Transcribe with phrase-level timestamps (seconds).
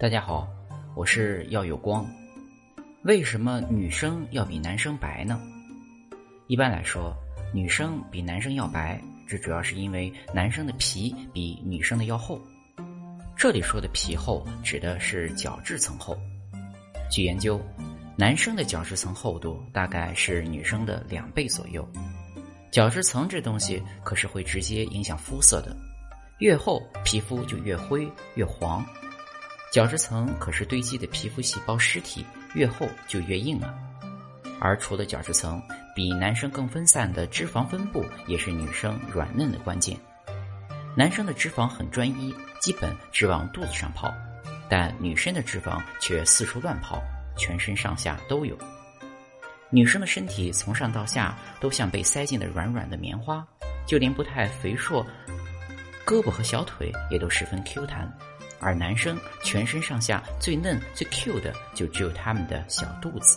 [0.00, 0.46] 大家好，
[0.94, 2.08] 我是要有光。
[3.02, 5.40] 为什么女生要比男生白呢？
[6.46, 7.12] 一般来说，
[7.52, 12.40] 女生比男生要白，这主要是因为男生的皮比女生的要厚。
[13.36, 16.16] 这里说的皮厚，指的是角质层厚。
[17.10, 17.60] 据研究，
[18.16, 21.84] 男生的角质层厚度大概是女生的两倍左右。
[22.70, 25.76] 角质层这东西可是会直接影响肤色的，
[26.38, 28.86] 越厚皮肤就越灰越黄。
[29.70, 33.74] 角质层可是堆积的皮肤细胞尸体，越厚就越硬啊。
[34.60, 35.62] 而除了角质层，
[35.94, 39.96] 比男生更分散的脂肪分布也是女生软嫩的关键。
[40.96, 44.12] 男生的脂肪很专一，基本只往肚子上跑，
[44.70, 47.00] 但女生的脂肪却四处乱跑，
[47.36, 48.56] 全身上下都有。
[49.70, 53.46] 女生的身体从上到下都像被塞进了软软的棉花，
[53.86, 55.06] 就连不太肥硕，
[56.06, 58.10] 胳膊和小腿也都十分 Q 弹。
[58.60, 63.36] 而男生全身上下最嫩最 Q 的，就只有他们的小肚子。